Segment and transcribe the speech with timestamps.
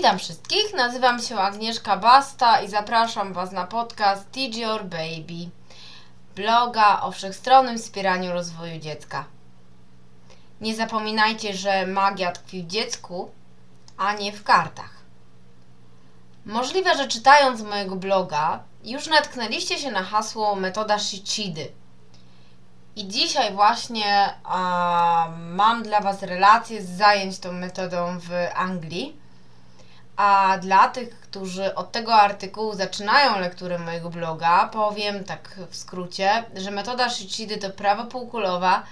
[0.00, 5.50] Witam wszystkich, nazywam się Agnieszka Basta i zapraszam Was na podcast Teach Your Baby,
[6.36, 9.24] bloga o wszechstronnym wspieraniu rozwoju dziecka.
[10.60, 13.30] Nie zapominajcie, że magia tkwi w dziecku,
[13.96, 14.90] a nie w kartach.
[16.46, 21.72] Możliwe, że czytając mojego bloga już natknęliście się na hasło metoda Shichidy.
[22.96, 29.19] I dzisiaj właśnie a, mam dla Was relację z zajęć tą metodą w Anglii.
[30.20, 36.44] A dla tych, którzy od tego artykułu zaczynają lekturę mojego bloga, powiem tak w skrócie,
[36.54, 38.82] że metoda Shichidy to prawo półkulowa,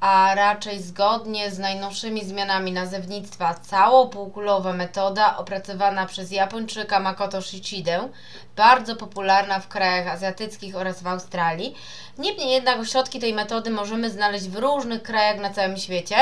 [0.00, 8.08] a raczej zgodnie z najnowszymi zmianami nazewnictwa całopółkulowa metoda opracowana przez Japończyka Makoto Shichidę,
[8.56, 11.74] bardzo popularna w krajach azjatyckich oraz w Australii.
[12.18, 16.16] Niemniej jednak ośrodki tej metody możemy znaleźć w różnych krajach na całym świecie.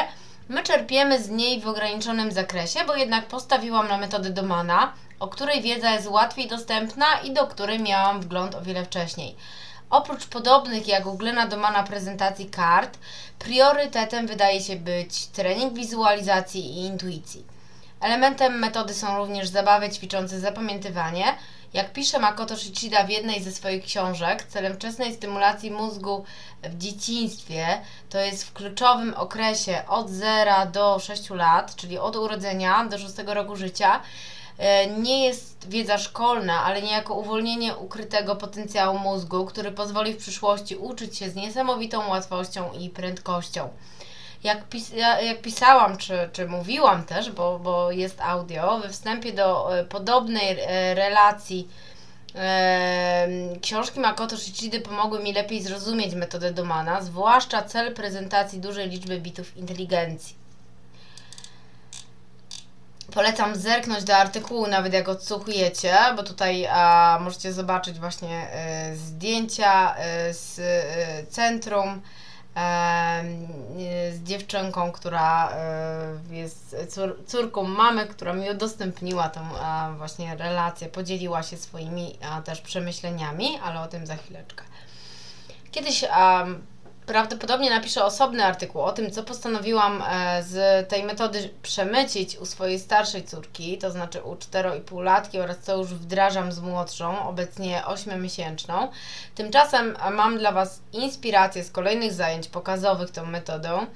[0.53, 5.63] My czerpiemy z niej w ograniczonym zakresie, bo jednak postawiłam na metodę Domana, o której
[5.63, 9.37] wiedza jest łatwiej dostępna i do której miałam wgląd o wiele wcześniej.
[9.91, 12.99] Oprócz podobnych jak u Glena Domana prezentacji kart,
[13.39, 17.45] priorytetem wydaje się być trening wizualizacji i intuicji.
[18.01, 21.25] Elementem metody są również zabawy ćwiczące zapamiętywanie.
[21.73, 26.25] Jak pisze Makoto Shichida w jednej ze swoich książek, celem wczesnej stymulacji mózgu
[26.63, 32.85] w dzieciństwie to jest w kluczowym okresie od 0 do 6 lat, czyli od urodzenia
[32.85, 34.01] do 6 roku życia,
[34.59, 40.77] E, nie jest wiedza szkolna, ale niejako uwolnienie ukrytego potencjału mózgu, który pozwoli w przyszłości
[40.77, 43.69] uczyć się z niesamowitą łatwością i prędkością.
[44.45, 49.79] Jak, pis jak pisałam, czy, czy mówiłam też, bo, bo jest audio, we wstępie do
[49.79, 51.69] e, podobnej e, relacji
[52.35, 53.29] e,
[53.63, 59.57] książki Makoto Shichidy pomogły mi lepiej zrozumieć metodę Domana, zwłaszcza cel prezentacji dużej liczby bitów
[59.57, 60.43] inteligencji.
[63.15, 68.49] Polecam zerknąć do artykułu, nawet jak odsłuchujecie, bo tutaj a, możecie zobaczyć właśnie
[68.93, 72.03] y, zdjęcia y, z y, centrum
[74.13, 75.53] z dziewczynką, która
[76.31, 79.41] jest cór, córką mamy, która mi udostępniła tą
[79.97, 84.65] właśnie relację, podzieliła się swoimi też przemyśleniami, ale o tym za chwileczkę.
[85.71, 86.05] Kiedyś
[87.07, 92.79] prawdopodobnie napiszę osobny artykuł o tym, co postanowiłam e, z tej metody przemycić u swojej
[92.81, 98.89] starszej córki, to znaczy u 4,5 latki oraz co już wdrażam z młodszą, obecnie 8-miesięczną.
[99.35, 103.87] Tymczasem mam dla Was inspirację z kolejnych zajęć pokazowych tą metodą.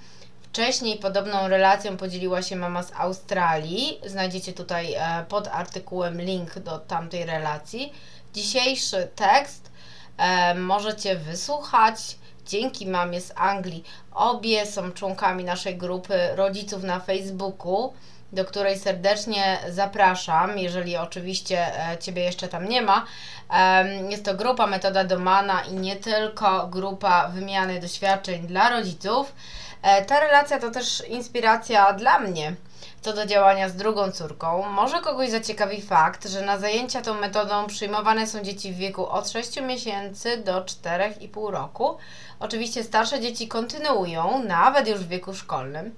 [0.43, 4.01] Wcześniej podobną relacją podzieliła się mama z Australii.
[4.07, 7.93] Znajdziecie tutaj e, pod artykułem link do tamtej relacji.
[8.35, 9.71] Dzisiejszy tekst
[10.19, 12.17] e, możecie wysłuchać
[12.47, 13.85] dzięki mamie z Anglii.
[14.13, 17.93] Obie są członkami naszej grupy rodziców na Facebooku,
[18.33, 23.05] do której serdecznie zapraszam, jeżeli oczywiście e, Ciebie jeszcze tam nie ma.
[24.09, 29.35] Jest to grupa Metoda Domana i nie tylko grupa wymiany doświadczeń dla rodziców.
[29.83, 32.55] E, ta relacja to też inspiracja dla mnie
[33.01, 34.69] co do działania z drugą córką.
[34.71, 39.31] Może kogoś zaciekawi fakt, że na zajęcia tą metodą przyjmowane są dzieci w wieku od
[39.31, 41.97] 6 miesięcy do 4,5 roku.
[42.41, 45.95] Oczywiście starsze dzieci kontynuują, nawet już w wieku szkolnym.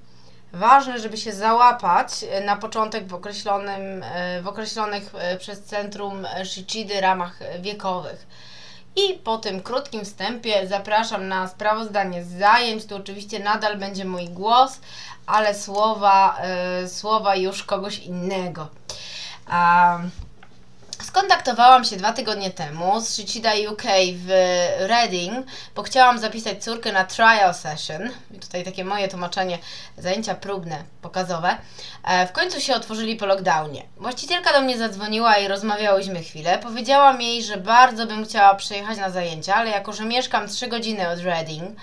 [0.53, 2.11] Ważne, żeby się załapać
[2.45, 4.05] na początek w, określonym,
[4.43, 8.27] w określonych e, przez Centrum Shichidy ramach wiekowych.
[8.99, 12.85] I po tym krótkim wstępie zapraszam na sprawozdanie z zajęć.
[12.85, 14.81] Tu oczywiście nadal będzie mój głos,
[15.27, 16.39] ale słowa,
[16.85, 18.69] y, słowa już kogoś innego.
[19.53, 20.11] Um,
[21.03, 23.83] Skontaktowałam się dwa tygodnie temu z Shichida UK
[24.15, 24.29] w
[24.79, 28.11] Reading, bo chciałam zapisać córkę na trial session.
[28.35, 29.59] I tutaj takie moje tłumaczenie,
[29.99, 31.57] zajęcia próbne, pokazowe.
[32.05, 33.83] E, w końcu się otworzyli po lockdownie.
[33.97, 36.59] Właścicielka do mnie zadzwoniła i rozmawiałyśmy chwilę.
[36.59, 41.09] Powiedziałam jej, że bardzo bym chciała przyjechać na zajęcia, ale jako, że mieszkam 3 godziny
[41.09, 41.79] od Reading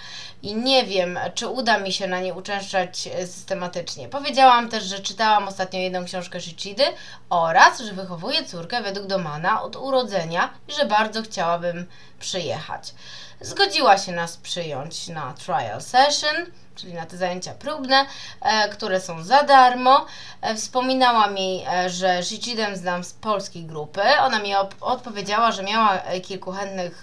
[0.45, 4.09] i nie wiem, czy uda mi się na nie uczęszczać e, systematycznie.
[4.09, 6.83] Powiedziałam też, że czytałam ostatnio jedną książkę Shichidy
[7.29, 11.85] oraz, że wychowuję córkę według domana od urodzenia że bardzo chciałabym
[12.19, 12.93] przyjechać.
[13.41, 16.35] Zgodziła się nas przyjąć na trial session
[16.75, 18.05] czyli na te zajęcia próbne,
[18.41, 20.05] e, które są za darmo.
[20.41, 24.01] E, wspominała mi, e, że Shichidem znam z polskiej grupy.
[24.21, 27.01] Ona mi odpowiedziała, że miała kilku chętnych,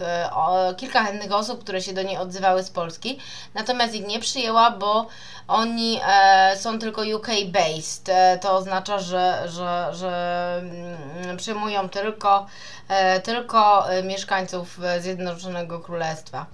[0.77, 3.19] kilka chętnych osób, które się do niej odzywały z Polski,
[3.55, 5.07] natomiast ich nie przyjęła, bo
[5.49, 6.01] oni
[6.57, 8.11] są tylko UK-based.
[8.41, 10.63] to oznacza, że, że, że
[11.25, 12.47] mm, przyjmują tylko,
[13.25, 16.47] tylko mieszkańców Zjednoczonego Królestwa.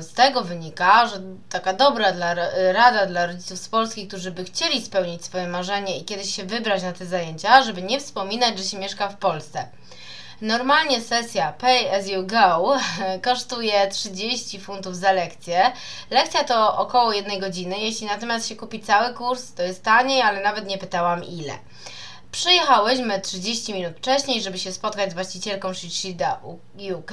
[0.00, 1.20] Z tego wynika, że
[1.50, 2.34] taka dobra dla,
[2.72, 6.82] rada dla rodziców z Polski, którzy by chcieli spełnić swoje marzenie i kiedyś się wybrać
[6.82, 9.68] na te zajęcia, żeby nie wspominać, że się mieszka w Polsce.
[10.40, 12.76] Normalnie sesja Pay as you go
[13.30, 15.72] kosztuje 30 funtów za lekcję.
[16.10, 17.78] Lekcja to około 1 godziny.
[17.78, 21.52] Jeśli natomiast się kupi cały kurs, to jest taniej, ale nawet nie pytałam ile.
[22.34, 26.40] Przyjechałyśmy 30 minut wcześniej, żeby się spotkać z właścicielką Shishida
[26.98, 27.12] UK.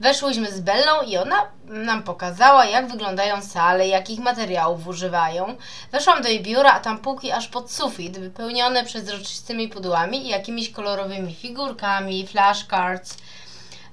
[0.00, 5.56] Weszłyśmy z Bellą i ona nam pokazała, jak wyglądają sale, jakich materiałów używają.
[5.92, 10.70] Weszłam do jej biura, a tam półki aż pod sufit, wypełnione przezroczystymi pudłami i jakimiś
[10.70, 13.16] kolorowymi figurkami, flashcards.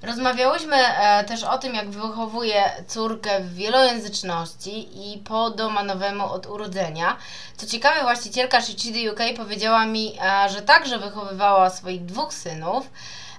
[0.06, 7.16] Rozmawiałyśmy e, też o tym, jak wychowuje córkę w wielojęzyczności i po domanowemu od urodzenia.
[7.56, 12.90] Co ciekawe, właścicielka Shichidi UK powiedziała mi, e, że także wychowywała swoich dwóch synów.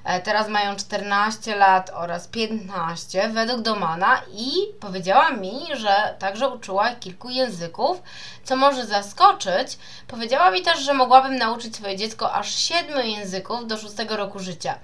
[0.06, 6.96] E, teraz mają 14 lat oraz 15 według Domana i powiedziała mi, że także uczyła
[6.96, 8.02] kilku języków,
[8.44, 9.78] co może zaskoczyć.
[10.08, 14.76] Powiedziała mi też, że mogłabym nauczyć swoje dziecko aż 7 języków do 6 roku życia.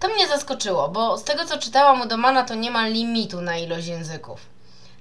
[0.00, 3.56] To mnie zaskoczyło, bo z tego co czytałam u Domana to nie ma limitu na
[3.56, 4.57] ilość języków.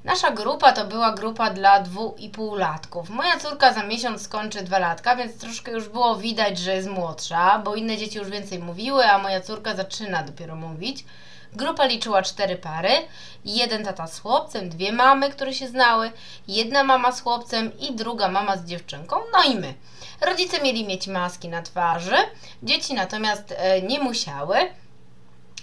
[0.08, 3.10] Nasza grupa to była grupa dla dwu i latków.
[3.10, 7.60] Moja córka za miesiąc skończy dwa latka, więc troszkę już było widać, że jest młodsza,
[7.60, 11.06] bo inne dzieci już więcej mówiły, a moja córka zaczyna dopiero mówić.
[11.54, 12.90] Grupa liczyła cztery pary,
[13.46, 16.12] jeden tata z chłopcem, dwie mamy, które się znały,
[16.48, 19.74] jedna mama z chłopcem i druga mama z dziewczynką, no i my.
[20.22, 22.16] Rodzice mieli mieć maski na twarzy,
[22.64, 24.58] dzieci natomiast e, nie musiały.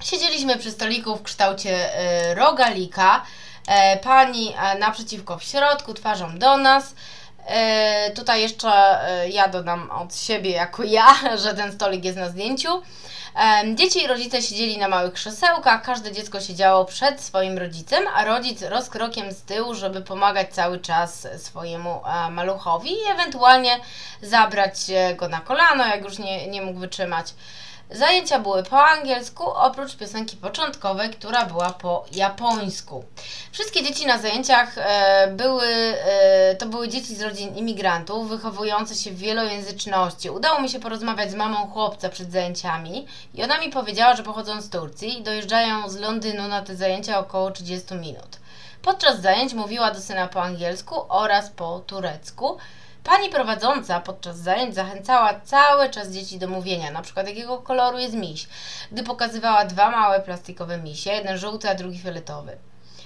[0.03, 3.23] Siedzieliśmy przy stoliku w kształcie e, rogalika,
[4.03, 6.95] pani e, naprzeciwko w środku, twarzą do nas.
[7.47, 8.71] E, tutaj jeszcze
[9.31, 11.15] ja dodam od siebie jako ja,
[11.45, 12.83] że ten stolik jest na zdjęciu.
[13.75, 18.63] Dzieci i rodzice siedzieli na małych krzesełkach, każde dziecko siedziało przed swoim rodzicem, a rodzic
[18.63, 22.01] rozkrokiem z tyłu, żeby pomagać cały czas swojemu
[22.31, 23.81] maluchowi i ewentualnie
[24.23, 24.77] zabrać
[25.17, 27.35] go na kolano, jak już nie, nie mógł wytrzymać.
[27.91, 33.05] Zajęcia były po angielsku, oprócz piosenki początkowej, która była po japońsku.
[33.53, 39.11] Wszystkie dzieci na zajęciach e, były, e, to były dzieci z rodzin imigrantów, wychowujące się
[39.11, 40.31] w wielojęzyczności.
[40.31, 44.61] Udało mi się porozmawiać z mamą chłopca przed zajęciami i ona mi powiedziała, że pochodzą
[44.61, 48.39] z Turcji i dojeżdżają z Londynu na te zajęcia około 30 minut.
[48.83, 52.59] Podczas zajęć mówiła do syna po angielsku oraz po turecku.
[53.05, 58.15] Pani prowadząca podczas zajęć zachęcała cały czas dzieci do mówienia, na przykład jakiego koloru jest
[58.15, 58.49] miś,
[58.93, 62.59] gdy pokazywała dwa małe plastikowe misie, jeden żółty, a drugi fioletowy.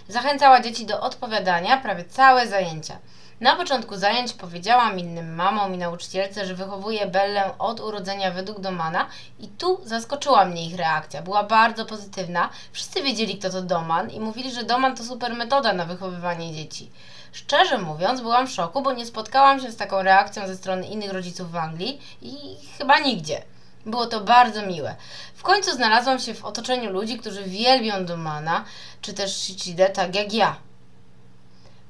[0.09, 2.99] Zachęcała dzieci do odpowiadania prawie całe zajęcia.
[3.41, 9.07] Na początku zajęć powiedziałam innym mamom i nauczycielce, że wychowuję Bellę od urodzenia według Domana
[9.39, 11.23] i tu zaskoczyła mnie ich reakcja.
[11.23, 12.49] Była bardzo pozytywna.
[12.73, 16.91] Wszyscy wiedzieli, kto to Doman i mówili, że Doman to super metoda na wychowywanie dzieci.
[17.39, 21.13] Szczerze mówiąc, byłam w szoku, bo nie spotkałam się z taką reakcją ze strony innych
[21.13, 22.37] rodziców w Anglii i
[22.79, 23.43] chyba nigdzie.
[23.87, 24.97] Było to bardzo miłe.
[25.35, 28.65] W końcu znalazłam się w otoczeniu ludzi, którzy wielbią Domana,
[29.01, 30.57] czy też Shichide, tak jak ja.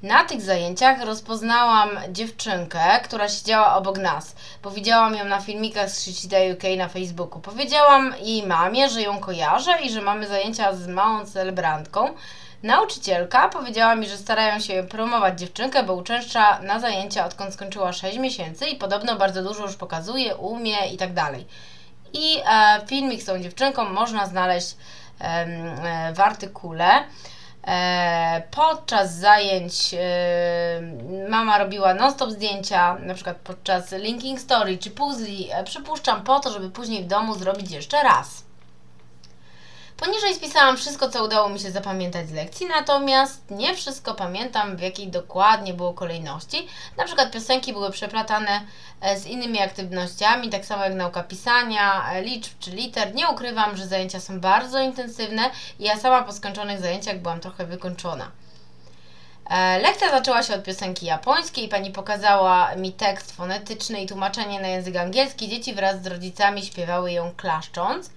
[0.03, 5.99] Na tych zajęciach rozpoznałam dziewczynkę, która siedziała obok nas, bo widziałam ją na filmikach z
[5.99, 7.41] Shichida UK na Facebooku.
[7.41, 12.13] Powiedziałam jej mamie, że ją kojarzę i że mamy zajęcia z małą celebrantką,
[12.63, 18.17] Nauczycielka powiedziała mi, że starają się promować dziewczynkę, bo uczęszcza na zajęcia odkąd skończyła 6
[18.17, 21.47] miesięcy i podobno bardzo dużo już pokazuje, umie i tak dalej.
[22.13, 24.75] I e, filmik z tą dziewczynką można znaleźć
[25.19, 27.03] e, w artykule.
[27.67, 29.95] E, podczas zajęć
[31.29, 35.49] mama robiła non-stop zdjęcia, na przykład podczas linking story czy puzli.
[35.51, 38.48] E, przypuszczam po to, żeby później w domu zrobić jeszcze raz.
[39.99, 44.81] Poniżej spisałam wszystko, co udało mi się zapamiętać z lekcji, natomiast nie wszystko pamiętam, w
[44.81, 46.67] jakiej dokładnie było kolejności.
[46.97, 48.61] Na przykład piosenki były przeplatane
[49.01, 53.15] e, z innymi aktywnościami, tak samo jak nauka pisania, e, liczb czy liter.
[53.15, 57.65] Nie ukrywam, że zajęcia są bardzo intensywne i ja sama po skończonych zajęciach byłam trochę
[57.65, 58.31] wykończona.
[59.49, 61.69] E, lekcja zaczęła się od piosenki japońskiej.
[61.69, 65.49] Pani pokazała mi tekst fonetyczny i tłumaczenie na język angielski.
[65.49, 68.09] Dzieci wraz z rodzicami śpiewały ją klaszcząc.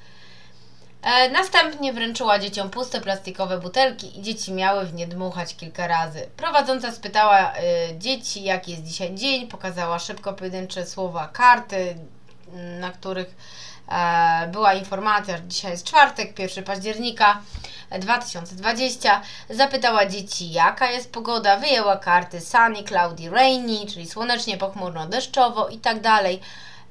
[1.02, 6.28] E, następnie wręczyła dzieciom puste plastikowe butelki i dzieci miały w nie dmuchać kilka razy.
[6.36, 7.52] Prowadząca spytała e,
[7.98, 11.96] dzieci, jaki jest dzisiaj dzień, pokazała szybko pojedyncze słowa karty,
[12.80, 13.36] na których
[13.88, 17.40] e, była informacja, że dzisiaj jest czwartek, 1 października
[18.00, 19.20] 2020.
[19.50, 25.78] Zapytała dzieci, jaka jest pogoda, wyjęła karty sunny, cloudy, rainy, czyli słonecznie, pochmurno, deszczowo i
[25.78, 26.40] tak dalej.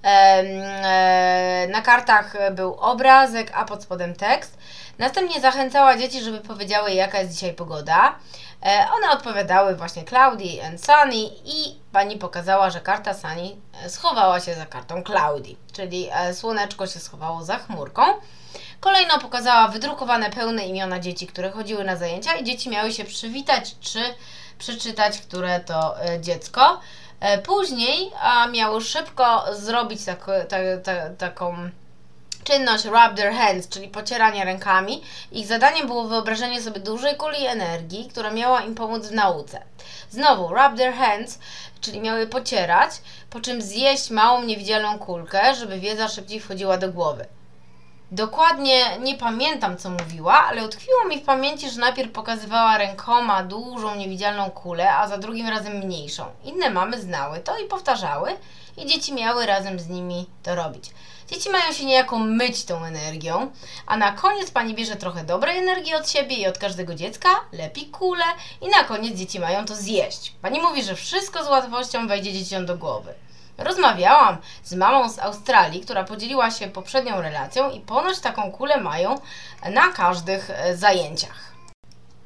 [0.03, 4.58] E, Na kartach był obrazek, a pod spodem tekst.
[4.98, 8.15] Następnie zachęcała dzieci, żeby powiedziały, jaka jest dzisiaj pogoda.
[8.65, 13.55] E, one odpowiadały właśnie Cloudy and Sunny i pani pokazała, że karta Sunny
[13.86, 18.01] e, schowała się za kartą Cloudy, czyli słoneczko się schowało za chmurką.
[18.79, 23.75] Kolejno pokazała wydrukowane pełne imiona dzieci, które chodziły na zajęcia i dzieci miały się przywitać
[23.79, 24.00] czy
[24.60, 26.79] przeczytać, które to dziecko.
[27.43, 28.11] Później
[28.51, 30.25] miały szybko zrobić tak,
[31.17, 31.69] taką
[32.43, 35.01] czynność rub their hands, czyli pocieranie rękami.
[35.31, 39.61] Ich zadaniem było wyobrażenie sobie dużej kuli energii, która miała im pomóc w nauce.
[40.09, 41.39] Znowu, rub their hands,
[41.81, 42.91] czyli miały pocierać,
[43.29, 47.25] po czym zjeść małą niewidzialną kulkę, żeby wiedza szybciej wchodziła do głowy.
[48.13, 53.95] Dokładnie nie pamiętam, co mówiła, ale utkwiło mi w pamięci, że najpierw pokazywała rękoma dużą,
[53.95, 56.25] niewidzialną kulę, a za drugim razem mniejszą.
[56.43, 58.31] Inne mamy znały to i powtarzały,
[58.77, 60.91] i dzieci miały razem z nimi to robić.
[61.27, 63.51] Dzieci mają się niejako myć tą energią,
[63.85, 67.85] a na koniec pani bierze trochę dobrej energii od siebie i od każdego dziecka, lepi
[67.85, 68.25] kulę
[68.61, 70.33] i na koniec dzieci mają to zjeść.
[70.41, 73.13] Pani mówi, że wszystko z łatwością wejdzie dzieciom do głowy.
[73.58, 79.15] Rozmawiałam z mamą z Australii, która podzieliła się poprzednią relacją i ponoć taką kulę mają
[79.74, 81.51] na każdych e, zajęciach.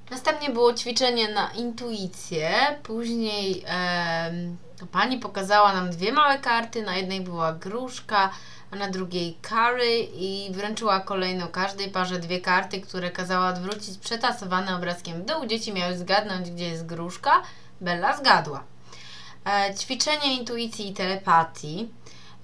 [0.09, 2.51] Następnie było ćwiczenie na intuicję,
[2.83, 4.31] później e,
[4.91, 8.29] pani pokazała nam dwie małe karty, na jednej była gruszka,
[8.71, 14.75] a na drugiej Kary i wręczyła kolejno każdej parze dwie karty, które kazała odwrócić przetasowane
[14.75, 15.45] obrazkiem w dół.
[15.45, 17.41] Dzieci miały zgadnąć, gdzie jest gruszka.
[17.81, 18.63] Bella zgadła.
[19.45, 21.89] E, ćwiczenie intuicji i telepatii.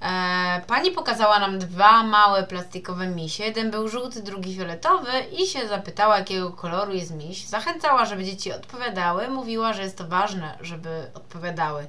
[0.02, 3.44] E, pani pokazała nam dwa małe plastikowe misie.
[3.44, 7.46] Jeden był żółty, drugi fioletowy i się zapytała, jakiego koloru jest miś.
[7.46, 9.28] Zachęcała, żeby dzieci odpowiadały.
[9.28, 11.88] Mówiła, że jest to ważne, żeby odpowiadały.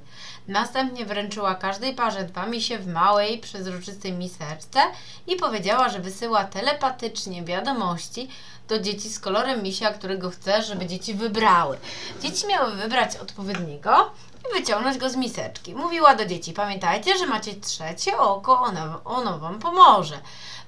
[0.48, 4.80] Następnie wręczyła każdej parze dwa misie w małej, przezroczystej miseczce
[5.26, 8.28] i powiedziała, że wysyła telepatycznie wiadomości
[8.68, 11.78] do dzieci z kolorem misia, którego chce, żeby dzieci wybrały.
[12.22, 14.10] Dzieci miały wybrać odpowiedniego
[14.50, 15.74] i wyciągnąć go z miseczki.
[15.74, 20.18] Mówiła do dzieci, pamiętajcie, że macie trzecie oko, ono, ono wam pomoże.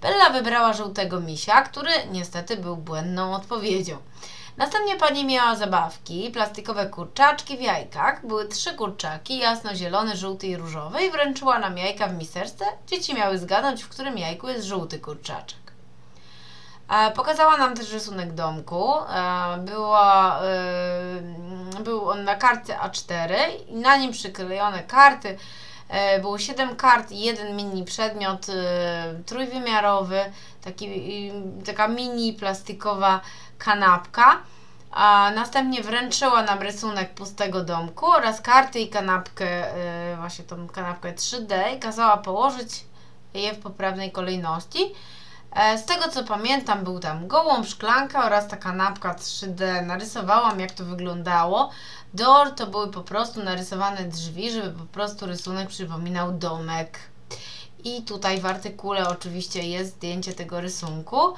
[0.03, 3.99] Bella wybrała żółtego misia, który niestety był błędną odpowiedzią.
[4.57, 8.27] Następnie pani miała zabawki, plastikowe kurczaczki w jajkach.
[8.27, 12.65] Były trzy kurczaki, jasno-zielony, żółty i różowy i wręczyła nam jajka w miseczce.
[12.87, 15.64] Dzieci miały zgadnąć, w którym jajku jest żółty kurczaczek.
[16.89, 18.95] E, pokazała nam też rysunek domku.
[18.95, 23.35] E, była, e, był on na kartce A4
[23.69, 25.39] i na nim przyklejone karty.
[26.23, 28.47] Było 7 kart i jeden mini przedmiot
[29.27, 30.21] trójwymiarowy,
[30.65, 30.89] taki,
[31.67, 33.21] taka mini plastikowa
[33.59, 34.41] kanapka.
[34.91, 39.47] A następnie wręczyła nam rysunek pustego domku oraz karty i kanapkę,
[40.17, 42.85] właśnie tą kanapkę 3D i kazała położyć
[43.35, 44.95] je w poprawnej kolejności.
[45.55, 49.87] E, z tego co pamiętam, był tam gołąb, szklanka oraz ta kanapka 3D.
[49.87, 51.71] Narysowałam, jak to wyglądało.
[52.15, 56.99] Door to były po prostu narysowane drzwi, żeby po prostu rysunek przypominał domek.
[57.85, 61.35] I tutaj w artykule oczywiście jest zdjęcie tego rysunku.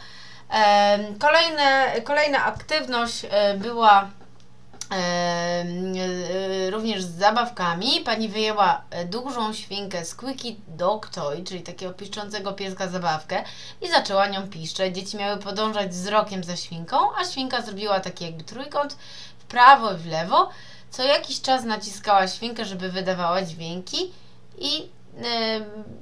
[0.50, 4.10] E, kolejne, kolejna aktywność e, była
[6.70, 8.00] również z zabawkami.
[8.04, 13.44] Pani wyjęła e, dużą świnkę Squeaky Dog Toy, czyli takiego piszczącego pieska zabawkę
[13.82, 14.94] i zaczęła nią piszczeć.
[14.94, 18.96] Dzieci miały podążać wzrokiem za świnką, a świnka zrobiła taki jakby trójkąt
[19.38, 20.50] w prawo i w lewo.
[20.90, 24.12] Co jakiś czas naciskała świnkę, żeby wydawała dźwięki
[24.58, 24.88] i
[25.24, 25.60] e,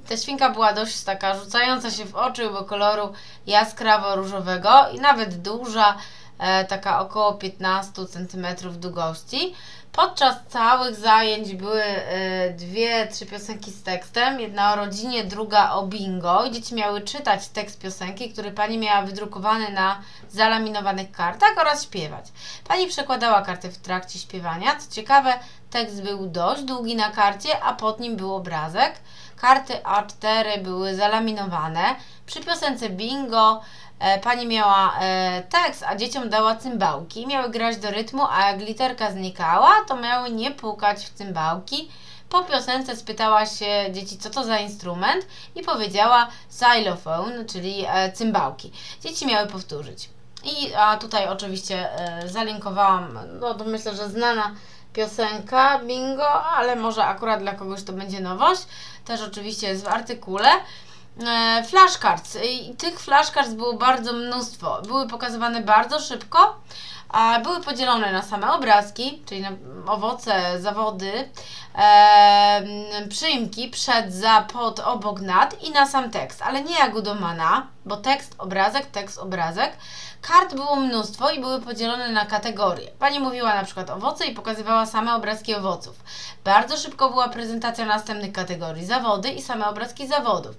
[0.09, 3.13] ta świnka była dość taka rzucająca się w oczy, bo koloru
[3.47, 6.24] jaskrawo-różowego i nawet duża, E,
[6.67, 8.45] taka około 15 cm
[8.79, 9.55] długości.
[9.95, 15.87] Podczas całych zajęć były e, dwie, trzy piosenki z tekstem, jedna o rodzinie, druga o
[15.87, 16.49] bingo.
[16.49, 22.25] Dzieci miały czytać tekst piosenki, który pani miała wydrukowany na zalaminowanych kartach oraz śpiewać.
[22.67, 24.75] Pani przekładała karty w trakcie śpiewania.
[24.75, 25.33] Co ciekawe,
[25.69, 28.93] tekst był dość długi na karcie, a pod nim był obrazek.
[29.35, 31.95] Karty A4 były zalaminowane.
[32.25, 33.84] Przy piosence bingo E,
[34.23, 37.27] pani miała e, tekst, a dzieciom dała cymbałki.
[37.27, 41.89] Miały grać do rytmu, a jak literka znikała, to miały nie pukać w cymbałki.
[42.29, 48.71] Po piosence spytała się dzieci, co to za instrument i powiedziała xylophone, czyli e, cymbałki.
[49.01, 50.09] Dzieci miały powtórzyć.
[50.43, 54.55] I a tutaj oczywiście e, zalinkowałam, no to myślę, że znana
[54.93, 58.61] piosenka bingo, ale może akurat dla kogoś to będzie nowość.
[59.05, 60.49] Też oczywiście jest w artykule.
[61.19, 62.37] E, flashcards.
[62.43, 64.81] I tych flashcards było bardzo mnóstwo.
[64.81, 66.59] Były pokazywane bardzo szybko,
[67.15, 69.49] a były podzielone na same obrazki, czyli na
[69.87, 71.29] owoce, zawody,
[71.75, 77.01] e, przyimki, przed, za, pod, obok, nad i na sam tekst, ale nie jak u
[77.01, 79.77] Domana, bo tekst, obrazek, tekst, obrazek.
[80.21, 82.91] Kart było mnóstwo i były podzielone na kategorie.
[82.99, 86.03] Pani mówiła na przykład owoce i pokazywała same obrazki owoców.
[86.43, 90.55] Bardzo szybko była prezentacja następnych kategorii, zawody i same obrazki zawodów,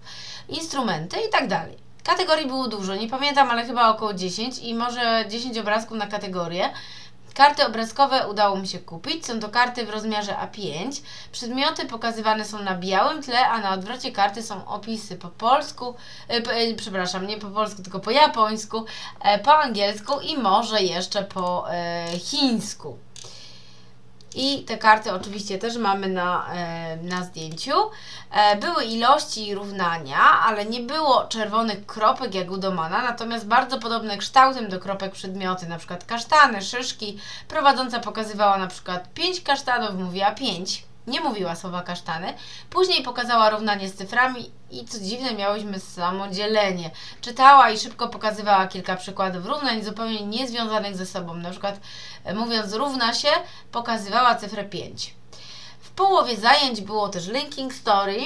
[0.49, 1.86] instrumenty i tak dalej.
[2.07, 6.71] Kategorii było dużo, nie pamiętam, ale chyba około 10 i może 10 obrazków na kategorię.
[7.35, 9.27] Karty obrazkowe udało mi się kupić.
[9.27, 11.03] Są to karty w rozmiarze A5.
[11.33, 15.95] Przedmioty pokazywane są na białym tle, a na odwrocie karty są opisy po polsku,
[16.29, 18.85] e, e, przepraszam, nie po polsku, tylko po japońsku,
[19.21, 21.67] e, po angielsku i może jeszcze po
[22.19, 22.99] chińsku.
[24.37, 27.73] I te karty oczywiście też mamy na, e, na zdjęciu.
[28.31, 33.79] E, były ilości i równania, ale nie było czerwonych kropek jak u Domana, natomiast bardzo
[33.79, 37.19] podobne kształtem do kropek przedmioty, na przykład kasztany, szyszki.
[37.49, 42.35] Prowadząca pokazywała na przykład 5 kasztanów, mówiła 5 nie mówiła słowa kasztany.
[42.71, 46.91] Później pokazała równanie z cyframi i co dziwne miałyśmy samodzielenie.
[47.21, 51.35] Czytała i szybko pokazywała kilka przykładów równań zupełnie niezwiązanych ze sobą.
[51.35, 51.81] Na przykład
[52.25, 53.29] e, mówiąc równa się,
[53.73, 55.15] pokazywała cyfrę 5.
[55.81, 58.21] W połowie zajęć było też linking story.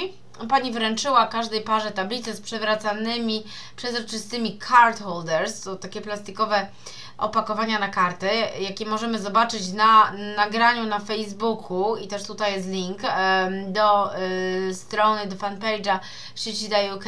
[0.48, 3.44] Pani wręczyła każdej parze tablicę z przewracanymi,
[3.76, 6.68] przezroczystymi card holders, to takie plastikowe
[7.20, 13.02] opakowania na karty, jakie możemy zobaczyć na nagraniu na Facebooku i też tutaj jest link
[13.66, 15.98] do y, strony, do fanpage'a
[16.34, 17.04] Shishida UK.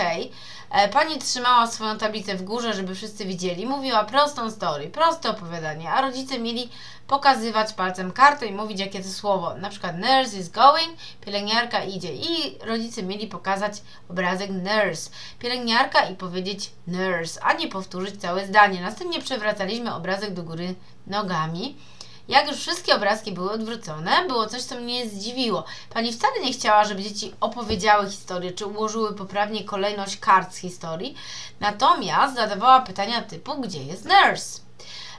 [0.73, 3.67] E, pani trzymała swoją tablicę w górze, żeby wszyscy widzieli.
[3.67, 6.69] Mówiła prostą story, proste opowiadanie, a rodzice mieli
[7.07, 9.55] pokazywać palcem kartę i mówić jakie to słowo.
[9.55, 13.73] Na przykład nurse is going, pielęgniarka idzie i rodzice mieli pokazać
[14.09, 18.81] obrazek nurse, pielęgniarka i powiedzieć nurse, a nie powtórzyć całe zdanie.
[18.81, 20.75] Następnie przewracaliśmy obrazek do góry
[21.07, 21.77] nogami.
[22.29, 25.65] Jak już wszystkie obrazki były odwrócone, było coś, co mnie zdziwiło.
[25.95, 31.15] Pani wcale nie chciała, żeby dzieci opowiedziały historię, czy ułożyły poprawnie kolejność kart z historii,
[31.61, 34.61] natomiast zadawała pytania typu, gdzie jest nurse?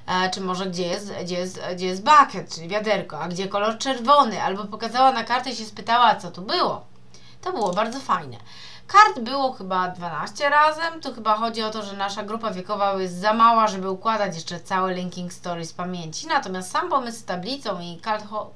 [0.08, 3.78] E, czy może gdzie jest, gdzie, jest, gdzie jest bucket, czyli wiaderko, a gdzie kolor
[3.78, 6.86] czerwony, albo pokazała na kartę i się spytała, co tu było.
[7.42, 8.38] To było bardzo fajne.
[8.88, 11.02] Kart było chyba 12 razem.
[11.02, 14.60] Tu chyba chodzi o to, że nasza grupa wiekowa jest za mała, żeby układać jeszcze
[14.60, 16.28] całe linking story z pamięci.
[16.28, 18.52] Natomiast sam pomysł z tablicą i card, ho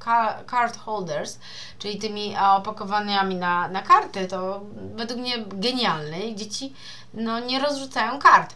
[0.51, 1.39] card holders,
[1.79, 4.61] czyli tymi opakowaniami na, na karty, to
[4.95, 6.35] według mnie genialny.
[6.35, 6.73] Dzieci
[7.13, 8.55] no, nie rozrzucają kart.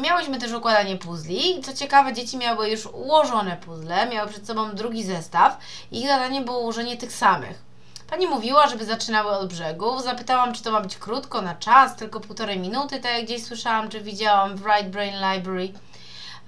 [0.00, 1.62] Miałyśmy też układanie puzli.
[1.62, 5.58] Co ciekawe, dzieci miały już ułożone puzzle, miały przed sobą drugi zestaw
[5.92, 7.73] ich zadanie było ułożenie tych samych.
[8.14, 10.02] Pani mówiła, żeby zaczynały od brzegów.
[10.02, 13.88] Zapytałam, czy to ma być krótko, na czas, tylko półtorej minuty, tak jak gdzieś słyszałam,
[13.88, 15.72] czy widziałam w Right Brain Library.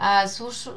[0.01, 0.29] E,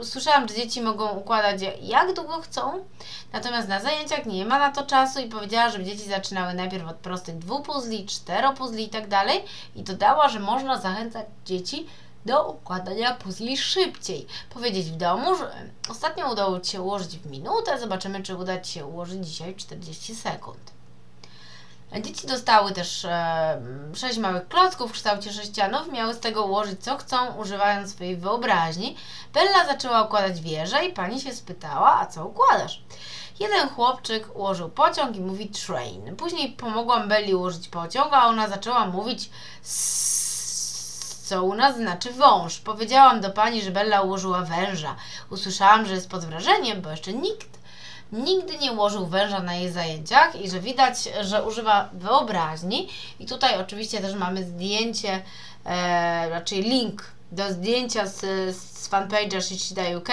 [0.03, 2.85] słyszałam, że dzieci mogą układać jak długo chcą,
[3.33, 6.95] natomiast na zajęciach nie ma na to czasu i powiedziała, żeby dzieci zaczynały najpierw od
[6.95, 9.43] prostych dwupuzli, czteropuzli i tak dalej
[9.75, 11.85] i dodała, że można zachęcać dzieci
[12.25, 14.27] do układania puzli szybciej.
[14.49, 15.51] Powiedzieć w domu, że
[15.89, 20.15] ostatnio udało Ci się ułożyć w minutę, zobaczymy, czy uda Ci się ułożyć dzisiaj 40
[20.15, 20.78] sekund.
[21.93, 23.61] Dzieci dostały też e,
[23.95, 28.95] 6 małych klocków w kształcie sześcianów, miały z tego ułożyć co chcą, używając swojej wyobraźni.
[29.33, 32.83] Bella zaczęła układać wieżę i pani się spytała, a co układasz?
[33.39, 36.15] Jeden chłopczyk ułożył pociąg i mówi train.
[36.15, 39.29] Później pomogłam Belli ułożyć pociąg, a ona zaczęła mówić
[41.29, 42.59] co u nas znaczy wąż.
[42.59, 44.95] Powiedziałam do pani, że Bella ułożyła węża.
[45.29, 47.58] Usłyszałam, że jest pod wrażeniem, bo jeszcze nikt
[48.11, 52.89] nigdy nie ułożył węża na jej zajęciach i że widać, że używa wyobraźni.
[53.19, 55.21] I tutaj oczywiście też mamy zdjęcie,
[55.65, 58.19] e, raczej link do zdjęcia z,
[58.55, 60.09] z fanpage'a Shishida UK.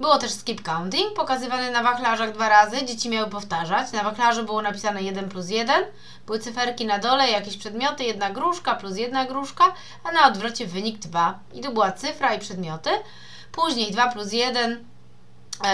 [0.00, 3.92] Było też skip counting, pokazywany na wachlarzach dwa razy, dzieci miały powtarzać.
[3.92, 5.84] Na wachlarzu było napisane 1 plus 1,
[6.26, 10.98] były cyferki na dole, jakieś przedmioty, jedna gruszka plus jedna gruszka, a na odwrocie wynik
[10.98, 11.38] 2.
[11.54, 12.90] I tu była cyfra i przedmioty.
[13.52, 14.84] Później 2 plus 1,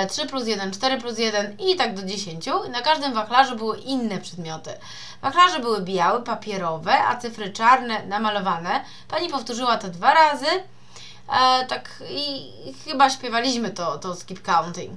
[0.09, 2.47] 3 e, plus 1, 4 plus 1 i tak do 10.
[2.67, 4.71] I na każdym wachlarzu były inne przedmioty.
[5.23, 8.85] Wachlarze były białe, papierowe, a cyfry czarne, namalowane.
[9.09, 10.47] Pani powtórzyła to dwa razy.
[10.47, 12.53] E, tak i
[12.85, 14.93] chyba śpiewaliśmy to, to skip counting.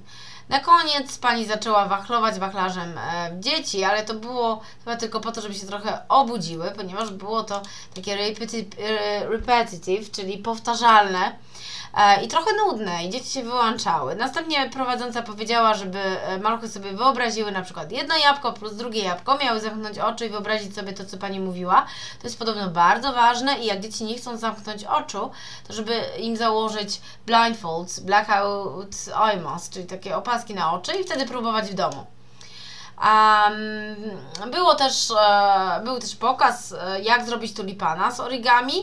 [0.49, 5.41] Na koniec pani zaczęła wachlować wachlarzem e, dzieci, ale to było chyba tylko po to,
[5.41, 7.61] żeby się trochę obudziły, ponieważ było to
[7.95, 8.75] takie repetitive,
[9.29, 11.35] repetitive czyli powtarzalne.
[11.97, 14.15] E, i trochę nudne i dzieci się wyłączały.
[14.15, 19.37] Następnie prowadząca powiedziała, żeby e, maluchy sobie wyobraziły na przykład jedno jabłko plus drugie jabłko,
[19.37, 21.85] miały zamknąć oczy i wyobrazić sobie to, co Pani mówiła.
[22.21, 25.31] To jest podobno bardzo ważne i jak dzieci nie chcą zamknąć oczu,
[25.67, 31.25] to żeby im założyć blindfolds, blackout eye mask, czyli takie opaski na oczy i wtedy
[31.25, 32.05] próbować w domu.
[32.97, 38.73] Um, było też, e, był też pokaz, e, jak zrobić tulipana z origami.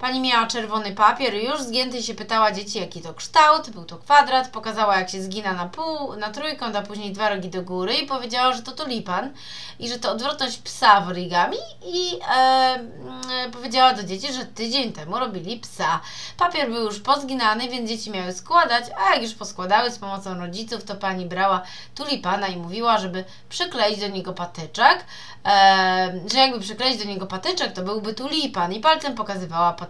[0.00, 3.70] Pani miała czerwony papier, już zgięty się pytała dzieci, jaki to kształt.
[3.70, 7.48] Był to kwadrat, pokazała, jak się zgina na pół, na trójkąt, a później dwa rogi
[7.48, 9.32] do góry i powiedziała, że to tulipan
[9.78, 11.56] i że to odwrotność psa w origami.
[11.84, 16.00] I e, e, powiedziała do dzieci, że tydzień temu robili psa.
[16.36, 20.84] Papier był już pozginany, więc dzieci miały składać, a jak już poskładały z pomocą rodziców,
[20.84, 21.62] to pani brała
[21.94, 25.04] tulipana i mówiła, żeby przykleić do niego patyczek,
[25.44, 29.89] e, że jakby przykleić do niego patyczek, to byłby tulipan i palcem pokazywała patyczek.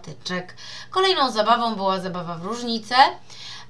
[0.89, 2.95] Kolejną zabawą była zabawa w różnicę.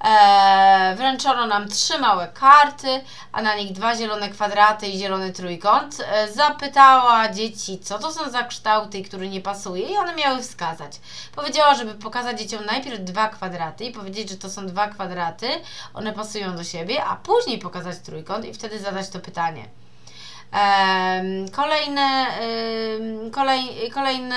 [0.04, 5.98] E, wręczono nam trzy małe karty, a na nich dwa zielone kwadraty i zielony trójkąt.
[6.00, 11.00] E, zapytała dzieci, co to są za kształty, który nie pasuje i one miały wskazać.
[11.36, 15.48] Powiedziała, żeby pokazać dzieciom najpierw dwa kwadraty i powiedzieć, że to są dwa kwadraty,
[15.94, 19.66] one pasują do siebie, a później pokazać trójkąt i wtedy zadać to pytanie.
[21.52, 22.28] Kolejne,
[23.32, 24.36] kolej, kolejne,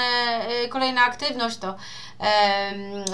[0.64, 1.74] y, kolejna aktywność to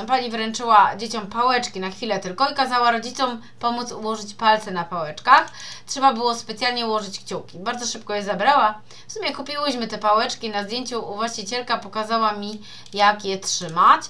[0.06, 5.50] pani wręczyła dzieciom pałeczki na chwilę tylko i kazała rodzicom pomóc ułożyć palce na pałeczkach.
[5.86, 7.58] Trzeba było specjalnie ułożyć kciuki.
[7.58, 8.80] Bardzo szybko je zabrała.
[9.08, 10.50] W sumie kupiłyśmy te pałeczki.
[10.50, 14.00] Na zdjęciu właścicielka pokazała mi, jak je trzymać.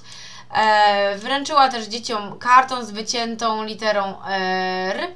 [0.53, 5.07] E, wręczyła też dzieciom karton z wyciętą literą R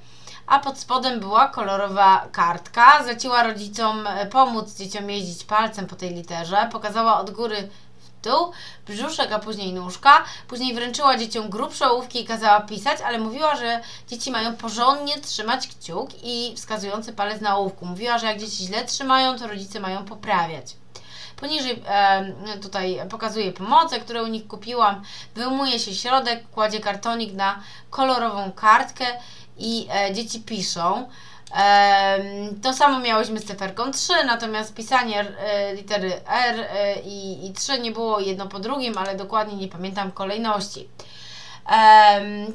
[0.47, 3.03] a pod spodem była kolorowa kartka.
[3.03, 6.69] Zleciła rodzicom e, pomóc dzieciom jeździć palcem po tej literze.
[6.71, 8.51] Pokazała od góry w dół,
[8.88, 10.23] brzuszek, a później nóżka.
[10.47, 15.67] Później wręczyła dzieciom grubsze ołówki i kazała pisać, ale mówiła, że dzieci mają porządnie trzymać
[15.67, 17.86] kciuk i wskazujący palec na ołówku.
[17.86, 20.75] Mówiła, że jak dzieci źle trzymają, to rodzice mają poprawiać.
[21.36, 25.01] Poniżej e, tutaj pokazuję pomoce, które u nich kupiłam.
[25.36, 29.05] Wyjmuje się środek, kładzie kartonik na kolorową kartkę
[29.57, 31.07] i e, dzieci piszą.
[31.57, 32.19] E,
[32.61, 37.79] to samo miałyśmy z cyferką 3, natomiast pisanie e, litery R e, i, i 3
[37.79, 40.87] nie było jedno po drugim, ale dokładnie nie pamiętam kolejności.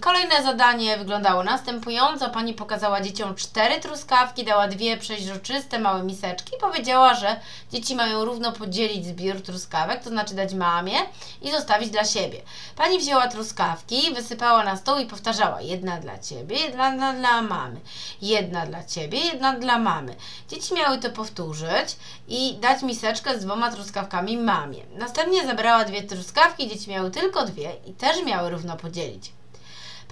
[0.01, 2.31] Kolejne zadanie wyglądało następująco.
[2.31, 7.41] Pani pokazała dzieciom cztery truskawki, dała dwie przeźroczyste małe miseczki i powiedziała, że
[7.73, 10.95] dzieci mają równo podzielić zbiór truskawek, to znaczy dać mamie
[11.43, 12.43] i zostawić dla siebie.
[12.77, 17.81] Pani wzięła truskawki, wysypała na stół i powtarzała jedna dla Ciebie, jedna dla, dla mamy,
[18.23, 20.17] jedna dla Ciebie, jedna dla mamy.
[20.49, 21.97] Dzieci miały to powtórzyć
[22.29, 24.83] i dać miseczkę z dwoma truskawkami mamie.
[24.99, 29.33] Następnie zabrała dwie truskawki, dzieci miały tylko dwie i też miały równo podzielić podzielić.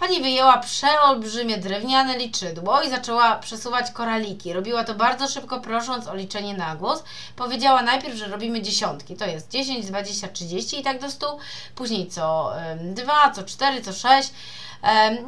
[0.01, 4.53] Pani wyjęła przeolbrzymie drewniane liczydło i zaczęła przesuwać koraliki.
[4.53, 7.05] Robiła to bardzo szybko, prosząc o liczenie na głos.
[7.37, 9.16] Powiedziała najpierw, że robimy dziesiątki.
[9.16, 11.38] To jest 10, 20, 30 i tak do 100.
[11.74, 14.31] Później co 2, co 4, co 6.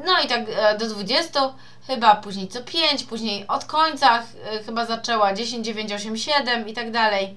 [0.05, 1.53] No i tak e, do 20
[1.87, 6.73] chyba, później co 5, później od końca e, chyba zaczęła 10, 9, 8, 7 i
[6.73, 7.37] tak dalej.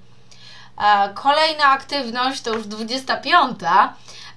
[0.78, 3.60] E, kolejna aktywność to już 25.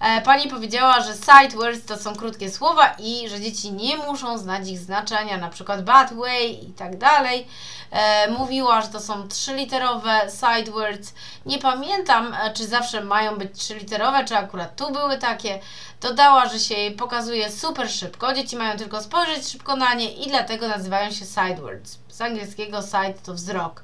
[0.01, 4.38] E, pani powiedziała, że sight words to są krótkie słowa i że dzieci nie muszą
[4.38, 7.46] znać ich znaczenia, na przykład bad way i tak dalej.
[7.90, 11.14] E, mówiła, że to są trzyliterowe sight words.
[11.46, 15.61] Nie pamiętam, czy zawsze mają być trzyliterowe, czy akurat tu były takie.
[16.01, 18.33] Dodała, że się jej pokazuje super szybko.
[18.33, 21.99] Dzieci mają tylko spojrzeć szybko na nie i dlatego nazywają się sight words.
[22.09, 23.83] Z angielskiego sight to wzrok.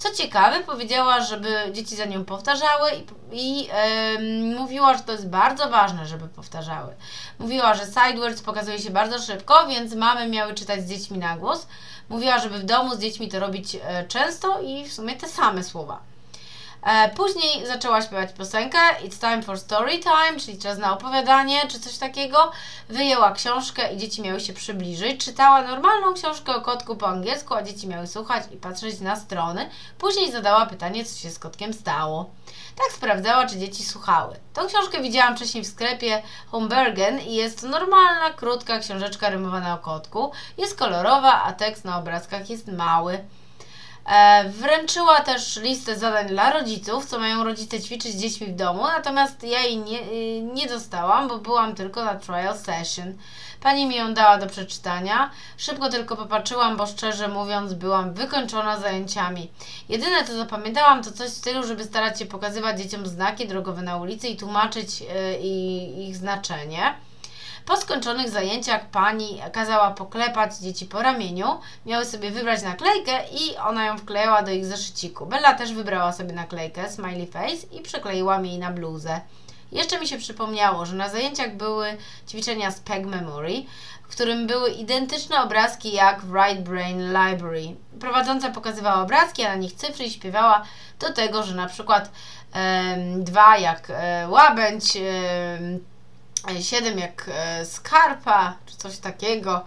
[0.00, 5.28] Co ciekawe, powiedziała, żeby dzieci za nią powtarzały i, i yy, mówiła, że to jest
[5.28, 6.94] bardzo ważne, żeby powtarzały.
[7.38, 11.66] Mówiła, że sidewords pokazuje się bardzo szybko, więc mamy miały czytać z dziećmi na głos.
[12.08, 15.64] Mówiła, żeby w domu z dziećmi to robić e, często i w sumie te same
[15.64, 16.09] słowa.
[16.82, 21.80] E, później zaczęła śpiewać piosenkę It's time for story time, czyli czas na opowiadanie, czy
[21.80, 22.52] coś takiego.
[22.88, 25.24] Wyjęła książkę i dzieci miały się przybliżyć.
[25.24, 29.70] Czytała normalną książkę o kotku po angielsku, a dzieci miały słuchać i patrzeć na strony.
[29.98, 32.30] Później zadała pytanie, co się z kotkiem stało.
[32.76, 34.36] Tak sprawdzała, czy dzieci słuchały.
[34.54, 39.78] Tą książkę widziałam wcześniej w sklepie Hombergen i jest to normalna, krótka książeczka rymowana o
[39.78, 40.32] kotku.
[40.58, 43.18] Jest kolorowa, a tekst na obrazkach jest mały.
[44.06, 48.82] E, wręczyła też listę zadań dla rodziców, co mają rodzice ćwiczyć z dziećmi w domu,
[48.82, 53.14] natomiast ja jej nie, y, nie dostałam, bo byłam tylko na trial session.
[53.62, 55.30] Pani mi ją dała do przeczytania.
[55.56, 59.50] Szybko tylko popatrzyłam, bo szczerze mówiąc byłam wykończona zajęciami.
[59.88, 63.96] Jedyne co zapamiętałam to coś w stylu, żeby starać się pokazywać dzieciom znaki drogowe na
[63.96, 65.08] ulicy i tłumaczyć yy,
[66.06, 66.94] ich znaczenie.
[67.70, 71.46] Po skończonych zajęciach pani kazała poklepać dzieci po ramieniu,
[71.86, 75.26] miały sobie wybrać naklejkę i ona ją wklejała do ich zeszyciku.
[75.26, 79.20] Bella też wybrała sobie naklejkę, smiley face i przykleiła jej na bluzę.
[79.72, 81.96] Jeszcze mi się przypomniało, że na zajęciach były
[82.28, 83.62] ćwiczenia z PEG Memory,
[84.02, 87.76] w którym były identyczne obrazki jak w Right Brain Library.
[88.00, 90.62] Prowadząca pokazywała obrazki, a na nich cyfry i śpiewała
[90.98, 92.10] do tego, że na przykład
[92.54, 95.89] um, dwa jak e, łabędź, um,
[96.60, 99.64] siedem jak e, skarpa, czy coś takiego.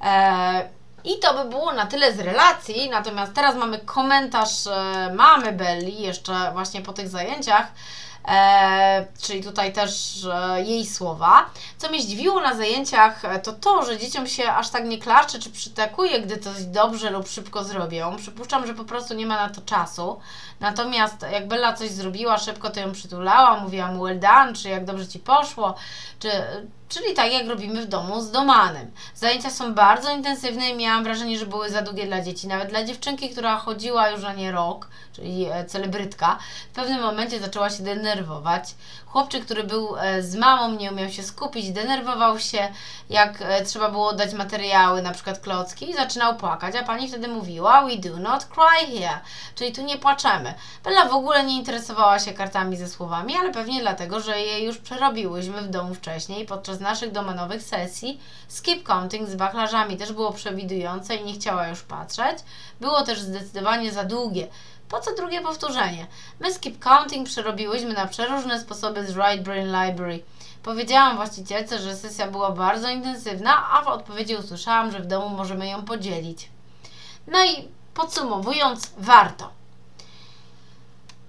[0.00, 0.68] E,
[1.04, 6.02] i to by było na tyle z relacji, natomiast teraz mamy komentarz e, mamy Belli,
[6.02, 7.66] jeszcze właśnie po tych zajęciach,
[8.28, 11.50] E, czyli tutaj też e, jej słowa.
[11.78, 15.50] Co mnie zdziwiło na zajęciach, to to, że dzieciom się aż tak nie klaszcze czy
[15.50, 18.16] przytakuje, gdy coś dobrze lub szybko zrobią.
[18.16, 20.20] Przypuszczam, że po prostu nie ma na to czasu.
[20.60, 24.84] Natomiast jak Bella coś zrobiła, szybko to ją przytulała, mówiła mu well done, czy jak
[24.84, 25.74] dobrze Ci poszło,
[26.18, 26.30] czy,
[26.88, 28.90] czyli tak jak robimy w domu z domanem.
[29.14, 32.48] Zajęcia są bardzo intensywne i miałam wrażenie, że były za długie dla dzieci.
[32.48, 36.38] Nawet dla dziewczynki, która chodziła już na nie rok, czyli e, celebrytka,
[36.72, 38.74] w pewnym momencie zaczęła się denerwować.
[39.06, 42.68] Chłopczyk, który był e, z mamą, nie umiał się skupić, denerwował się,
[43.10, 47.28] jak e, trzeba było dać materiały, na przykład klocki, i zaczynał płakać, a pani wtedy
[47.28, 49.20] mówiła: We do not cry here,
[49.54, 50.49] czyli tu nie płaczemy.
[50.84, 54.78] Bella w ogóle nie interesowała się kartami ze słowami, ale pewnie dlatego, że je już
[54.78, 58.20] przerobiłyśmy w domu wcześniej podczas naszych domenowych sesji.
[58.48, 62.38] Skip counting z wachlarzami też było przewidujące i nie chciała już patrzeć.
[62.80, 64.48] Było też zdecydowanie za długie.
[64.88, 66.06] Po co drugie powtórzenie?
[66.40, 70.22] My skip counting przerobiłyśmy na przeróżne sposoby z Right Brain Library.
[70.62, 75.68] Powiedziałam właścicielce, że sesja była bardzo intensywna, a w odpowiedzi usłyszałam, że w domu możemy
[75.68, 76.50] ją podzielić.
[77.26, 79.59] No i podsumowując, warto.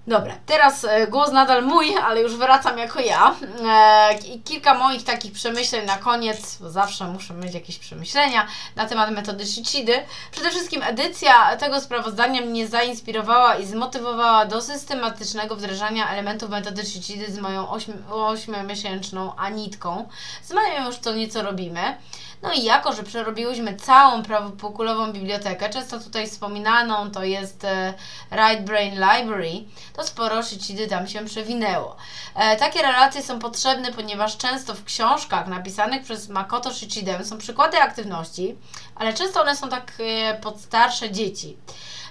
[0.07, 3.35] Dobra, teraz e, głos nadal mój, ale już wracam jako ja.
[3.67, 4.09] E,
[4.43, 9.45] kilka moich takich przemyśleń na koniec, bo zawsze muszę mieć jakieś przemyślenia na temat metody
[9.45, 9.93] Shichidy.
[10.31, 17.31] Przede wszystkim edycja tego sprawozdania mnie zainspirowała i zmotywowała do systematycznego wdrażania elementów metody Shichidy
[17.31, 17.65] z moją
[18.09, 20.07] 8-miesięczną Anitką.
[20.43, 21.97] Z moją już co nieco robimy.
[22.41, 27.93] No i jako, że przerobiłyśmy całą prawopółkulową bibliotekę, często tutaj wspominaną, to jest e,
[28.31, 31.95] Right Brain Library, to sporo szycidy tam się przewinęło.
[32.35, 37.77] E, takie relacje są potrzebne, ponieważ często w książkach napisanych przez Makoto Shichidem są przykłady
[37.77, 38.55] aktywności,
[38.95, 41.57] ale często one są tak e, pod starsze dzieci.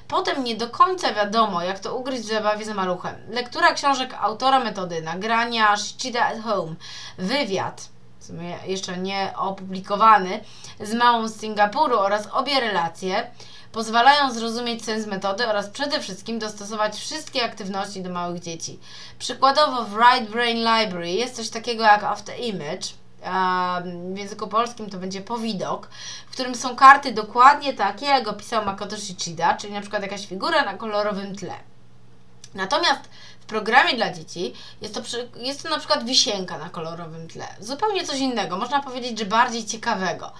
[0.08, 3.14] Potem nie do końca wiadomo, jak to ugryźć w zabawie z maluchem.
[3.28, 6.74] Lektura książek autora metody, nagrania Shichida at Home,
[7.18, 7.88] wywiad,
[8.24, 10.40] sumie jeszcze nie opublikowany,
[10.80, 13.30] z małą z Singapuru oraz obie relacje
[13.72, 18.78] pozwalają zrozumieć sens metody oraz przede wszystkim dostosować wszystkie aktywności do małych dzieci.
[19.18, 22.86] Przykładowo w Right Brain Library jest coś takiego jak After Image,
[24.14, 25.88] w języku polskim to będzie powidok,
[26.26, 30.64] w którym są karty dokładnie takie, jak opisał Makoto Shichida, czyli na przykład jakaś figura
[30.64, 31.54] na kolorowym tle.
[32.54, 33.00] Natomiast
[33.50, 35.00] programie dla dzieci jest to,
[35.36, 37.46] jest to na przykład wisienka na kolorowym tle.
[37.60, 40.32] Zupełnie coś innego, można powiedzieć, że bardziej ciekawego.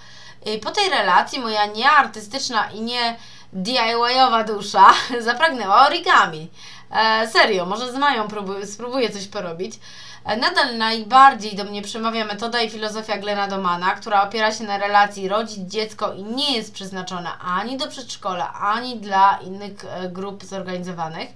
[0.47, 3.15] Y, po tej relacji moja nieartystyczna i nie
[3.53, 4.85] DIY-owa dusza
[5.29, 6.49] zapragnęła origami.
[6.91, 9.79] E, serio, może z Mają próbuję, spróbuję coś porobić.
[10.25, 14.77] E, nadal najbardziej do mnie przemawia metoda i filozofia Glena Domana, która opiera się na
[14.77, 21.29] relacji rodzic-dziecko i nie jest przeznaczona ani do przedszkola, ani dla innych e, grup zorganizowanych.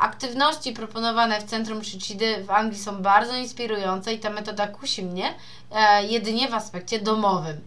[0.00, 5.34] Aktywności proponowane w Centrum Shichidy w Anglii są bardzo inspirujące i ta metoda kusi mnie
[5.70, 7.60] e, jedynie w aspekcie domowym.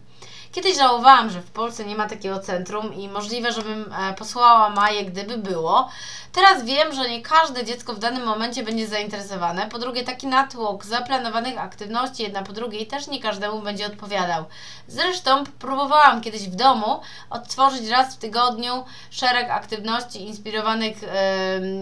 [0.54, 5.04] Kiedyś żałowałam, że w Polsce nie ma takiego centrum i możliwe, żebym e, posłała Maję,
[5.04, 5.88] gdyby było.
[6.32, 9.68] Teraz wiem, że nie każde dziecko w danym momencie będzie zainteresowane.
[9.68, 14.44] Po drugie, taki natłok zaplanowanych aktywności jedna po drugiej też nie każdemu będzie odpowiadał.
[14.88, 21.02] Zresztą próbowałam kiedyś w domu odtworzyć raz w tygodniu szereg aktywności inspirowanych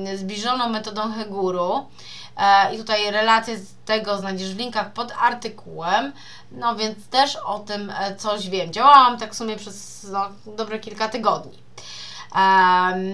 [0.09, 1.87] yy, zbliżoną metodą Heguru.
[2.37, 6.13] E, I tutaj relacje z tego znajdziesz w linkach pod artykułem.
[6.53, 8.73] No więc też o tym e, coś wiem.
[8.73, 11.63] Działałam tak w sumie przez no, dobre kilka tygodni.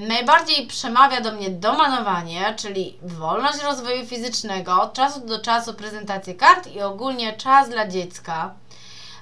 [0.09, 6.67] najbardziej przemawia do mnie domanowanie, czyli wolność rozwoju fizycznego, od czasu do czasu prezentację kart
[6.67, 8.55] i ogólnie czas dla dziecka.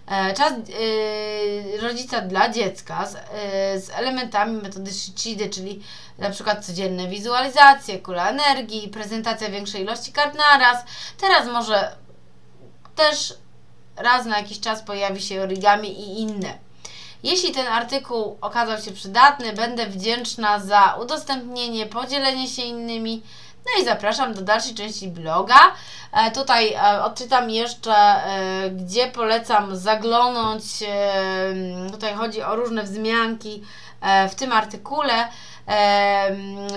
[0.07, 5.83] E, czas yy, rodzica dla dziecka z, yy, z elementami metody Shichidy, czyli
[6.19, 10.85] na przykład codzienne wizualizacje, kula energii, prezentacja większej ilości kart naraz.
[11.21, 11.97] Teraz może
[12.95, 13.35] też
[13.97, 16.59] raz na jakiś czas pojawi się origami i inne.
[17.23, 23.23] Jeśli ten artykuł okazał się przydatny, będę wdzięczna za udostępnienie, podzielenie się innymi
[23.67, 25.59] No i zapraszam do dalszej części bloga.
[26.13, 30.65] E, tutaj e, odczytam jeszcze, e, gdzie polecam zaglądnąć.
[31.93, 33.63] Tutaj chodzi o różne wzmianki
[34.31, 35.29] w tym artykule.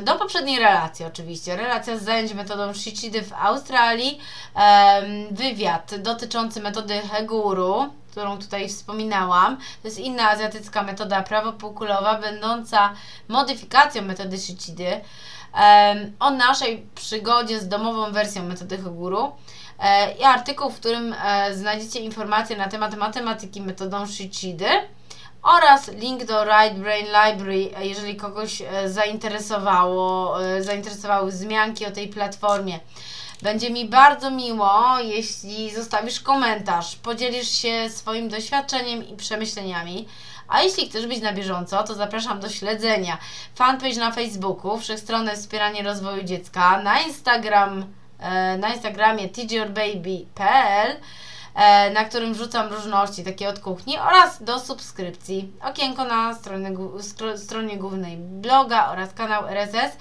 [0.01, 1.55] Do poprzedniej relacji oczywiście.
[1.55, 4.19] Relacja z zajęć metodą Shichidy w Australii.
[5.31, 9.57] Wywiad dotyczący metody Heguru którą tutaj wspominałam.
[9.57, 12.93] To jest inna azjatycka metoda prawopółkulowa, będąca
[13.27, 15.01] modyfikacją metody Shichidy.
[16.19, 19.31] O naszej przygodzie z domową wersją metody Heguru
[19.79, 24.69] e, i artykuł, w którym e, znajdziecie informacje na temat matematyki metodą Shichidy
[25.43, 32.79] oraz link do Right Brain Library, e, jeżeli kogoś zainteresowało, zainteresowały wzmianki o tej platformie.
[33.41, 40.07] Będzie mi bardzo miło, jeśli zostawisz komentarz, podzielisz się swoim doświadczeniem i przemyśleniami.
[40.49, 43.17] A jeśli chcesz być na bieżąco, to zapraszam do śledzenia
[43.55, 47.85] fanpage na Facebooku, wszechstronne wspieranie rozwoju dziecka, na Instagram,
[48.19, 50.95] e, na Instagramie teachyourbaby.pl
[51.55, 55.51] e, na którym wrzucam różności takie od kuchni oraz do subskrypcji.
[55.61, 56.71] Okienko na stronie,
[57.35, 59.97] stronie głównej bloga oraz kanał RSS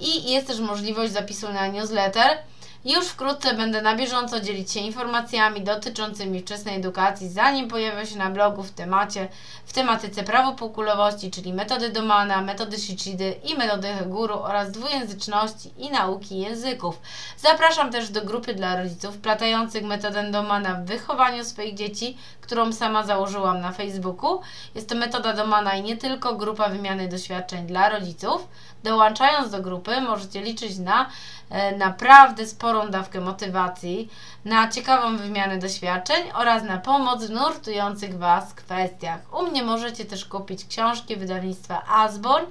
[0.00, 2.38] i jest też możliwość zapisu na newsletter.
[2.84, 8.30] Już wkrótce będę na bieżąco dzielić się informacjami dotyczącymi wczesnej edukacji, zanim pojawią się na
[8.30, 9.28] blogu w temacie,
[9.66, 16.38] w tematyce prawopółkulowości, czyli metody Domana, metody Shichidy i metody Heguru oraz dwujęzyczności i nauki
[16.38, 17.00] języków.
[17.36, 23.02] Zapraszam też do grupy dla rodziców platających metodę Domana w wychowaniu swoich dzieci, którą sama
[23.02, 24.40] założyłam na Facebooku.
[24.74, 28.48] Jest to metoda Domana i nie tylko grupa wymiany doświadczeń dla rodziców.
[28.84, 31.10] Dołączając do grupy możecie liczyć na
[31.50, 34.08] e, naprawdę sporą dawkę motywacji,
[34.44, 39.20] na ciekawą wymianę doświadczeń oraz na pomoc w nurtujących Was kwestiach.
[39.40, 42.46] U mnie możecie też kupić książki wydawnictwa Asborn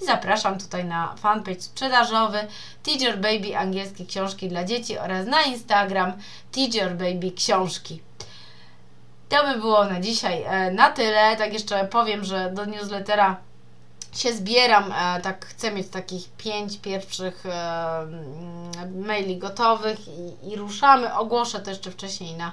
[0.00, 2.38] i zapraszam tutaj na fanpage sprzedażowy
[2.82, 6.12] Teacher Baby angielskie książki dla dzieci oraz na Instagram
[6.52, 8.02] Teacher Baby książki.
[9.28, 11.36] To by było na dzisiaj e, na tyle.
[11.36, 13.36] Tak jeszcze powiem, że do newslettera
[14.18, 20.56] się zbieram, e, tak chcę mieć takich pięć pierwszych e, mm, maili gotowych i, i
[20.56, 21.14] ruszamy.
[21.14, 22.52] Ogłoszę to jeszcze wcześniej na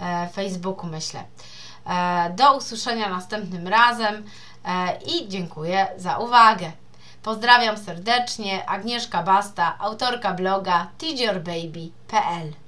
[0.00, 1.24] e, Facebooku, myślę.
[1.86, 4.24] E, do usłyszenia następnym razem
[4.64, 6.72] e, i dziękuję za uwagę.
[7.22, 12.67] Pozdrawiam serdecznie, Agnieszka Basta, autorka bloga teacherbaby.pl